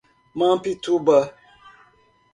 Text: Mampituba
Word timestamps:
Mampituba 0.39 1.19